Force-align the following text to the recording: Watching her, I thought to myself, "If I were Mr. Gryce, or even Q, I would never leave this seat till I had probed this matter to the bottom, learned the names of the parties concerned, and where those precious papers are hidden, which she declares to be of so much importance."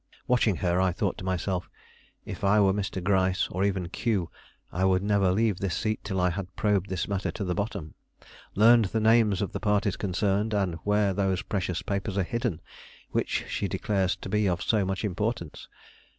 Watching 0.25 0.55
her, 0.65 0.81
I 0.81 0.93
thought 0.93 1.19
to 1.19 1.23
myself, 1.23 1.69
"If 2.25 2.43
I 2.43 2.59
were 2.59 2.73
Mr. 2.73 3.03
Gryce, 3.03 3.47
or 3.51 3.63
even 3.63 3.87
Q, 3.89 4.31
I 4.71 4.83
would 4.83 5.03
never 5.03 5.31
leave 5.31 5.59
this 5.59 5.77
seat 5.77 6.03
till 6.03 6.19
I 6.19 6.31
had 6.31 6.55
probed 6.55 6.89
this 6.89 7.07
matter 7.07 7.29
to 7.29 7.43
the 7.43 7.53
bottom, 7.53 7.93
learned 8.55 8.85
the 8.85 8.99
names 8.99 9.43
of 9.43 9.51
the 9.51 9.59
parties 9.59 9.97
concerned, 9.97 10.55
and 10.55 10.73
where 10.83 11.13
those 11.13 11.43
precious 11.43 11.83
papers 11.83 12.17
are 12.17 12.23
hidden, 12.23 12.61
which 13.11 13.45
she 13.47 13.67
declares 13.67 14.15
to 14.15 14.27
be 14.27 14.49
of 14.49 14.63
so 14.63 14.85
much 14.85 15.03
importance." 15.03 15.67